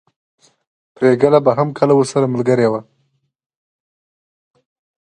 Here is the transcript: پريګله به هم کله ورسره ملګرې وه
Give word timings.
پريګله 0.95 1.39
به 1.45 1.51
هم 1.57 1.69
کله 1.77 1.93
ورسره 1.95 2.25
ملګرې 2.33 2.67
وه 2.71 2.81